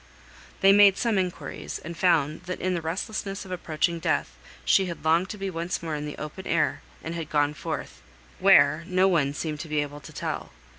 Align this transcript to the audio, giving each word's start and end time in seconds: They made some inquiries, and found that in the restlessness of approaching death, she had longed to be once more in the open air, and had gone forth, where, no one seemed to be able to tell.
They 0.61 0.71
made 0.71 0.97
some 0.97 1.19
inquiries, 1.19 1.77
and 1.77 1.95
found 1.95 2.45
that 2.45 2.59
in 2.59 2.73
the 2.73 2.81
restlessness 2.81 3.45
of 3.45 3.51
approaching 3.51 3.99
death, 3.99 4.35
she 4.65 4.87
had 4.87 5.05
longed 5.05 5.29
to 5.29 5.37
be 5.37 5.51
once 5.51 5.83
more 5.83 5.93
in 5.93 6.07
the 6.07 6.17
open 6.17 6.47
air, 6.47 6.81
and 7.03 7.13
had 7.13 7.29
gone 7.29 7.53
forth, 7.53 8.01
where, 8.39 8.83
no 8.87 9.07
one 9.07 9.31
seemed 9.35 9.59
to 9.59 9.69
be 9.69 9.79
able 9.83 9.99
to 9.99 10.11
tell. 10.11 10.53